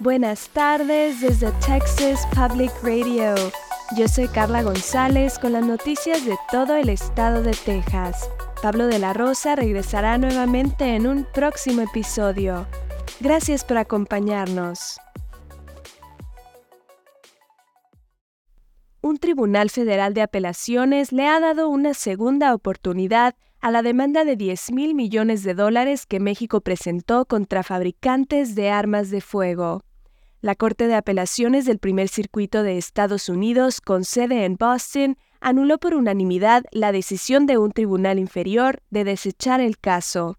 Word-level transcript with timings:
Buenas 0.00 0.48
tardes 0.50 1.20
desde 1.20 1.50
Texas 1.66 2.24
Public 2.32 2.70
Radio. 2.84 3.34
Yo 3.96 4.06
soy 4.06 4.28
Carla 4.28 4.62
González 4.62 5.40
con 5.40 5.54
las 5.54 5.66
noticias 5.66 6.24
de 6.24 6.36
todo 6.52 6.76
el 6.76 6.88
estado 6.88 7.42
de 7.42 7.50
Texas. 7.50 8.30
Pablo 8.62 8.86
de 8.86 9.00
la 9.00 9.12
Rosa 9.12 9.56
regresará 9.56 10.16
nuevamente 10.16 10.94
en 10.94 11.08
un 11.08 11.26
próximo 11.34 11.82
episodio. 11.82 12.68
Gracias 13.18 13.64
por 13.64 13.76
acompañarnos. 13.76 15.00
Un 19.00 19.16
tribunal 19.18 19.68
federal 19.68 20.14
de 20.14 20.22
apelaciones 20.22 21.10
le 21.10 21.26
ha 21.26 21.40
dado 21.40 21.68
una 21.68 21.92
segunda 21.92 22.54
oportunidad 22.54 23.34
a 23.60 23.72
la 23.72 23.82
demanda 23.82 24.24
de 24.24 24.36
10 24.36 24.70
mil 24.70 24.94
millones 24.94 25.42
de 25.42 25.54
dólares 25.54 26.06
que 26.06 26.20
México 26.20 26.60
presentó 26.60 27.24
contra 27.24 27.64
fabricantes 27.64 28.54
de 28.54 28.70
armas 28.70 29.10
de 29.10 29.20
fuego. 29.20 29.82
La 30.40 30.54
Corte 30.54 30.86
de 30.86 30.94
Apelaciones 30.94 31.64
del 31.64 31.80
Primer 31.80 32.08
Circuito 32.08 32.62
de 32.62 32.78
Estados 32.78 33.28
Unidos, 33.28 33.80
con 33.80 34.04
sede 34.04 34.44
en 34.44 34.54
Boston, 34.54 35.18
anuló 35.40 35.78
por 35.78 35.94
unanimidad 35.94 36.62
la 36.70 36.92
decisión 36.92 37.46
de 37.46 37.58
un 37.58 37.72
tribunal 37.72 38.20
inferior 38.20 38.80
de 38.90 39.02
desechar 39.02 39.60
el 39.60 39.78
caso. 39.78 40.38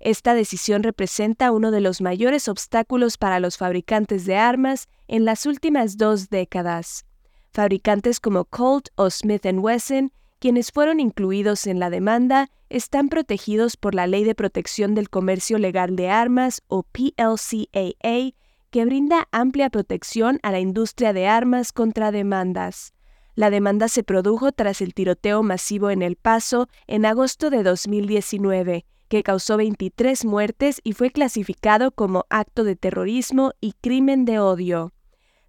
Esta 0.00 0.34
decisión 0.34 0.82
representa 0.82 1.52
uno 1.52 1.70
de 1.70 1.80
los 1.80 2.00
mayores 2.00 2.48
obstáculos 2.48 3.16
para 3.16 3.38
los 3.38 3.56
fabricantes 3.56 4.26
de 4.26 4.36
armas 4.36 4.88
en 5.06 5.24
las 5.24 5.46
últimas 5.46 5.96
dos 5.96 6.30
décadas. 6.30 7.04
Fabricantes 7.52 8.18
como 8.18 8.44
Colt 8.44 8.88
o 8.96 9.08
Smith 9.08 9.46
Wesson, 9.46 10.10
quienes 10.40 10.72
fueron 10.72 10.98
incluidos 10.98 11.68
en 11.68 11.78
la 11.78 11.90
demanda, 11.90 12.50
están 12.70 13.08
protegidos 13.08 13.76
por 13.76 13.94
la 13.94 14.08
Ley 14.08 14.24
de 14.24 14.34
Protección 14.34 14.96
del 14.96 15.10
Comercio 15.10 15.58
Legal 15.58 15.94
de 15.94 16.10
Armas 16.10 16.60
o 16.66 16.82
PLCAA, 16.82 18.34
que 18.70 18.84
brinda 18.84 19.28
amplia 19.32 19.70
protección 19.70 20.38
a 20.42 20.52
la 20.52 20.60
industria 20.60 21.12
de 21.12 21.26
armas 21.26 21.72
contra 21.72 22.12
demandas. 22.12 22.92
La 23.34 23.50
demanda 23.50 23.88
se 23.88 24.02
produjo 24.02 24.52
tras 24.52 24.80
el 24.80 24.94
tiroteo 24.94 25.42
masivo 25.42 25.90
en 25.90 26.02
El 26.02 26.16
Paso 26.16 26.68
en 26.86 27.06
agosto 27.06 27.50
de 27.50 27.62
2019, 27.62 28.84
que 29.08 29.22
causó 29.22 29.56
23 29.56 30.24
muertes 30.24 30.80
y 30.84 30.92
fue 30.92 31.10
clasificado 31.10 31.92
como 31.92 32.26
acto 32.30 32.64
de 32.64 32.76
terrorismo 32.76 33.52
y 33.60 33.72
crimen 33.80 34.24
de 34.24 34.38
odio. 34.38 34.92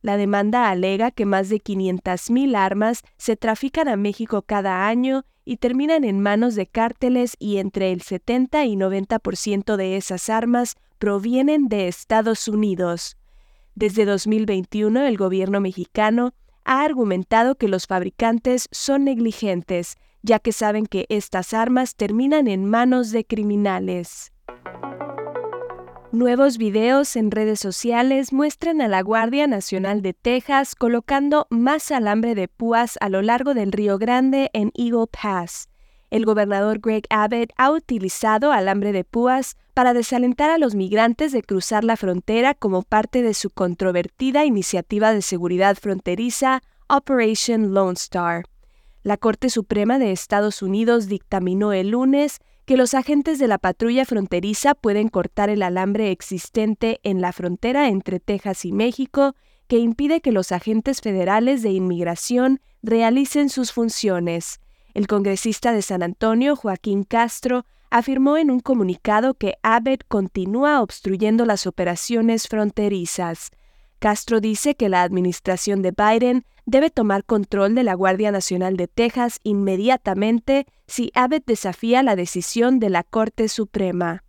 La 0.00 0.16
demanda 0.16 0.70
alega 0.70 1.10
que 1.10 1.26
más 1.26 1.48
de 1.48 1.60
500.000 1.60 2.56
armas 2.56 3.02
se 3.16 3.36
trafican 3.36 3.88
a 3.88 3.96
México 3.96 4.42
cada 4.42 4.86
año 4.86 5.24
y 5.44 5.56
terminan 5.56 6.04
en 6.04 6.20
manos 6.20 6.54
de 6.54 6.66
cárteles 6.66 7.36
y 7.38 7.56
entre 7.56 7.90
el 7.90 8.02
70 8.02 8.64
y 8.66 8.76
90% 8.76 9.76
de 9.76 9.96
esas 9.96 10.28
armas 10.28 10.76
provienen 10.98 11.68
de 11.68 11.88
Estados 11.88 12.48
Unidos. 12.48 13.16
Desde 13.74 14.04
2021 14.04 15.06
el 15.06 15.16
gobierno 15.16 15.60
mexicano 15.60 16.34
ha 16.64 16.82
argumentado 16.82 17.54
que 17.54 17.68
los 17.68 17.86
fabricantes 17.86 18.68
son 18.72 19.04
negligentes, 19.04 19.96
ya 20.22 20.38
que 20.38 20.52
saben 20.52 20.86
que 20.86 21.06
estas 21.08 21.54
armas 21.54 21.94
terminan 21.94 22.48
en 22.48 22.64
manos 22.64 23.12
de 23.12 23.24
criminales. 23.24 24.32
Nuevos 26.10 26.56
videos 26.56 27.16
en 27.16 27.30
redes 27.30 27.60
sociales 27.60 28.32
muestran 28.32 28.80
a 28.80 28.88
la 28.88 29.02
Guardia 29.02 29.46
Nacional 29.46 30.00
de 30.00 30.14
Texas 30.14 30.74
colocando 30.74 31.46
más 31.50 31.92
alambre 31.92 32.34
de 32.34 32.48
púas 32.48 32.96
a 33.00 33.10
lo 33.10 33.20
largo 33.20 33.52
del 33.52 33.72
Río 33.72 33.98
Grande 33.98 34.50
en 34.54 34.72
Eagle 34.74 35.06
Pass. 35.06 35.68
El 36.10 36.24
gobernador 36.24 36.78
Greg 36.80 37.04
Abbott 37.10 37.52
ha 37.56 37.70
utilizado 37.70 38.52
alambre 38.52 38.92
de 38.92 39.04
púas 39.04 39.56
para 39.74 39.92
desalentar 39.92 40.50
a 40.50 40.58
los 40.58 40.74
migrantes 40.74 41.32
de 41.32 41.42
cruzar 41.42 41.84
la 41.84 41.96
frontera 41.96 42.54
como 42.54 42.82
parte 42.82 43.22
de 43.22 43.34
su 43.34 43.50
controvertida 43.50 44.44
iniciativa 44.44 45.12
de 45.12 45.22
seguridad 45.22 45.76
fronteriza 45.76 46.62
Operation 46.88 47.74
Lone 47.74 47.94
Star. 47.94 48.44
La 49.02 49.16
Corte 49.16 49.50
Suprema 49.50 49.98
de 49.98 50.12
Estados 50.12 50.62
Unidos 50.62 51.06
dictaminó 51.06 51.72
el 51.72 51.90
lunes 51.90 52.38
que 52.64 52.76
los 52.76 52.94
agentes 52.94 53.38
de 53.38 53.48
la 53.48 53.58
patrulla 53.58 54.04
fronteriza 54.04 54.74
pueden 54.74 55.08
cortar 55.08 55.50
el 55.50 55.62
alambre 55.62 56.10
existente 56.10 57.00
en 57.02 57.20
la 57.20 57.32
frontera 57.32 57.88
entre 57.88 58.20
Texas 58.20 58.64
y 58.64 58.72
México 58.72 59.34
que 59.68 59.78
impide 59.78 60.20
que 60.20 60.32
los 60.32 60.52
agentes 60.52 61.00
federales 61.00 61.62
de 61.62 61.70
inmigración 61.70 62.60
realicen 62.82 63.50
sus 63.50 63.72
funciones. 63.72 64.60
El 64.98 65.06
congresista 65.06 65.72
de 65.72 65.80
San 65.80 66.02
Antonio, 66.02 66.56
Joaquín 66.56 67.04
Castro, 67.04 67.64
afirmó 67.88 68.36
en 68.36 68.50
un 68.50 68.58
comunicado 68.58 69.34
que 69.34 69.54
Abbott 69.62 70.02
continúa 70.08 70.82
obstruyendo 70.82 71.44
las 71.44 71.68
operaciones 71.68 72.48
fronterizas. 72.48 73.52
Castro 74.00 74.40
dice 74.40 74.74
que 74.74 74.88
la 74.88 75.04
administración 75.04 75.82
de 75.82 75.92
Biden 75.92 76.44
debe 76.66 76.90
tomar 76.90 77.24
control 77.24 77.76
de 77.76 77.84
la 77.84 77.94
Guardia 77.94 78.32
Nacional 78.32 78.76
de 78.76 78.88
Texas 78.88 79.38
inmediatamente 79.44 80.66
si 80.88 81.12
Abbott 81.14 81.44
desafía 81.46 82.02
la 82.02 82.16
decisión 82.16 82.80
de 82.80 82.90
la 82.90 83.04
Corte 83.04 83.48
Suprema. 83.48 84.24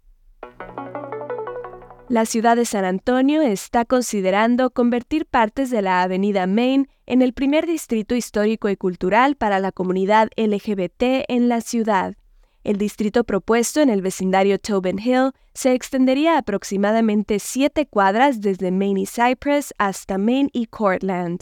La 2.10 2.26
ciudad 2.26 2.56
de 2.56 2.66
San 2.66 2.86
Antonio 2.86 3.44
está 3.44 3.86
considerando 3.86 4.72
convertir 4.72 5.28
partes 5.28 5.70
de 5.70 5.84
la 5.84 6.02
Avenida 6.02 6.48
Main 6.48 6.88
en 7.06 7.22
el 7.22 7.34
primer 7.34 7.68
distrito 7.68 8.16
histórico 8.16 8.68
y 8.68 8.76
cultural 8.76 9.36
para 9.36 9.60
la 9.60 9.72
comunidad 9.72 10.30
LGBT 10.36 11.26
en 11.28 11.50
la 11.50 11.62
ciudad. 11.62 12.16
El 12.64 12.78
distrito 12.78 13.26
propuesto 13.26 13.82
en 13.82 13.92
el 13.92 14.02
vecindario 14.02 14.58
Tobin 14.58 14.98
Hill 14.98 15.34
se 15.54 15.76
extendería 15.76 16.40
aproximadamente 16.40 17.38
siete 17.38 17.86
cuadras 17.86 18.42
desde 18.42 18.72
Main 18.72 18.98
y 18.98 19.06
Cypress 19.06 19.72
hasta 19.78 20.18
Main 20.18 20.50
y 20.52 20.66
Cortland. 20.66 21.42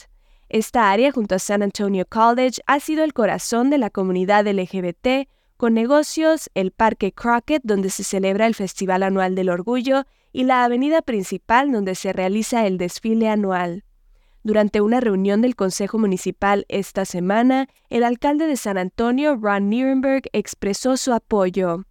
Esta 0.49 0.91
área 0.91 1.13
junto 1.13 1.35
a 1.35 1.39
San 1.39 1.63
Antonio 1.63 2.05
College 2.09 2.59
ha 2.67 2.81
sido 2.81 3.05
el 3.05 3.13
corazón 3.13 3.69
de 3.69 3.77
la 3.77 3.89
comunidad 3.89 4.45
LGBT, 4.45 5.29
con 5.57 5.73
negocios, 5.73 6.49
el 6.53 6.71
Parque 6.71 7.11
Crockett, 7.11 7.63
donde 7.63 7.89
se 7.89 8.03
celebra 8.03 8.45
el 8.45 8.55
Festival 8.55 9.03
Anual 9.03 9.35
del 9.35 9.49
Orgullo, 9.49 10.05
y 10.31 10.43
la 10.43 10.63
avenida 10.63 11.01
principal 11.01 11.71
donde 11.71 11.95
se 11.95 12.13
realiza 12.13 12.67
el 12.67 12.77
desfile 12.77 13.27
anual. 13.27 13.83
Durante 14.43 14.81
una 14.81 14.99
reunión 14.99 15.41
del 15.41 15.55
Consejo 15.55 15.97
Municipal 15.97 16.65
esta 16.69 17.05
semana, 17.05 17.67
el 17.89 18.03
alcalde 18.03 18.45
de 18.47 18.55
San 18.55 18.77
Antonio, 18.77 19.35
Ron 19.35 19.69
Nierenberg, 19.69 20.23
expresó 20.31 20.95
su 20.95 21.11
apoyo. 21.11 21.83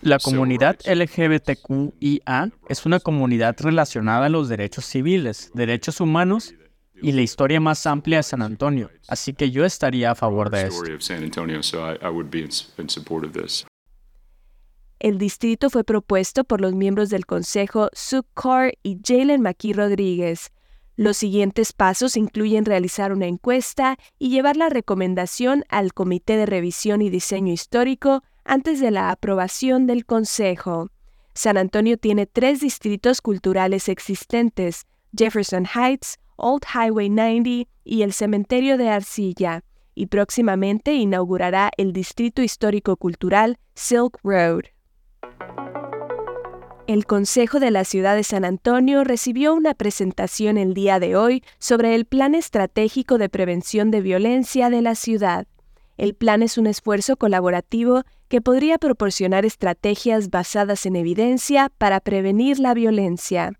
La 0.00 0.18
comunidad 0.18 0.78
LGBTQIA 0.84 2.50
es 2.68 2.86
una 2.86 2.98
comunidad 2.98 3.54
relacionada 3.60 4.26
a 4.26 4.30
los 4.30 4.48
derechos 4.48 4.86
civiles, 4.86 5.52
derechos 5.54 6.00
humanos 6.00 6.54
y 7.00 7.12
la 7.12 7.22
historia 7.22 7.60
más 7.60 7.86
amplia 7.86 8.18
de 8.18 8.22
San 8.22 8.42
Antonio, 8.42 8.90
así 9.08 9.32
que 9.32 9.50
yo 9.50 9.64
estaría 9.64 10.10
a 10.10 10.14
favor 10.14 10.50
de 10.50 10.68
esto. 10.68 10.82
El 14.98 15.18
distrito 15.18 15.68
fue 15.70 15.84
propuesto 15.84 16.44
por 16.44 16.60
los 16.60 16.74
miembros 16.74 17.10
del 17.10 17.26
Consejo 17.26 17.90
Sue 17.92 18.22
Carr 18.34 18.72
y 18.82 18.98
Jalen 19.04 19.42
McKee 19.42 19.74
Rodríguez. 19.74 20.52
Los 20.96 21.18
siguientes 21.18 21.74
pasos 21.74 22.16
incluyen 22.16 22.64
realizar 22.64 23.12
una 23.12 23.26
encuesta 23.26 23.98
y 24.18 24.30
llevar 24.30 24.56
la 24.56 24.70
recomendación 24.70 25.64
al 25.68 25.92
Comité 25.92 26.38
de 26.38 26.46
Revisión 26.46 27.02
y 27.02 27.10
Diseño 27.10 27.52
Histórico 27.52 28.22
antes 28.44 28.80
de 28.80 28.90
la 28.90 29.10
aprobación 29.10 29.86
del 29.86 30.06
Consejo. 30.06 30.90
San 31.34 31.58
Antonio 31.58 31.98
tiene 31.98 32.24
tres 32.24 32.60
distritos 32.60 33.20
culturales 33.20 33.90
existentes, 33.90 34.86
Jefferson 35.14 35.66
Heights, 35.66 36.18
Old 36.36 36.62
Highway 36.74 37.08
90 37.10 37.68
y 37.84 38.02
el 38.02 38.12
Cementerio 38.12 38.78
de 38.78 38.88
Arcilla, 38.88 39.62
y 39.94 40.06
próximamente 40.06 40.94
inaugurará 40.94 41.70
el 41.76 41.92
Distrito 41.92 42.42
Histórico 42.42 42.96
Cultural 42.96 43.58
Silk 43.74 44.18
Road. 44.22 44.64
El 46.86 47.04
Consejo 47.04 47.58
de 47.58 47.72
la 47.72 47.84
Ciudad 47.84 48.14
de 48.14 48.22
San 48.22 48.44
Antonio 48.44 49.02
recibió 49.02 49.54
una 49.54 49.74
presentación 49.74 50.56
el 50.56 50.72
día 50.72 51.00
de 51.00 51.16
hoy 51.16 51.42
sobre 51.58 51.96
el 51.96 52.04
Plan 52.04 52.36
Estratégico 52.36 53.18
de 53.18 53.28
Prevención 53.28 53.90
de 53.90 54.00
Violencia 54.02 54.70
de 54.70 54.82
la 54.82 54.94
ciudad. 54.94 55.48
El 55.96 56.14
plan 56.14 56.42
es 56.42 56.58
un 56.58 56.68
esfuerzo 56.68 57.16
colaborativo 57.16 58.02
que 58.28 58.40
podría 58.40 58.78
proporcionar 58.78 59.44
estrategias 59.44 60.30
basadas 60.30 60.86
en 60.86 60.94
evidencia 60.94 61.72
para 61.76 62.00
prevenir 62.00 62.60
la 62.60 62.74
violencia. 62.74 63.52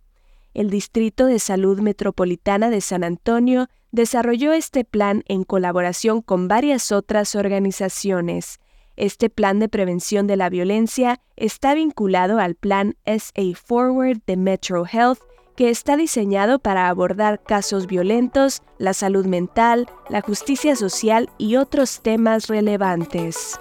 El 0.56 0.70
Distrito 0.70 1.26
de 1.26 1.38
Salud 1.38 1.80
Metropolitana 1.80 2.70
de 2.70 2.80
San 2.80 3.04
Antonio 3.04 3.68
desarrolló 3.92 4.54
este 4.54 4.86
plan 4.86 5.22
en 5.26 5.44
colaboración 5.44 6.22
con 6.22 6.48
varias 6.48 6.92
otras 6.92 7.34
organizaciones. 7.34 8.58
Este 8.96 9.28
plan 9.28 9.58
de 9.58 9.68
prevención 9.68 10.26
de 10.26 10.36
la 10.36 10.48
violencia 10.48 11.20
está 11.36 11.74
vinculado 11.74 12.38
al 12.38 12.54
plan 12.54 12.96
SA 13.04 13.54
Forward 13.66 14.22
de 14.26 14.38
Metro 14.38 14.86
Health, 14.90 15.18
que 15.56 15.68
está 15.68 15.98
diseñado 15.98 16.58
para 16.58 16.88
abordar 16.88 17.42
casos 17.42 17.86
violentos, 17.86 18.62
la 18.78 18.94
salud 18.94 19.26
mental, 19.26 19.86
la 20.08 20.22
justicia 20.22 20.74
social 20.74 21.28
y 21.36 21.56
otros 21.56 22.00
temas 22.00 22.46
relevantes. 22.46 23.60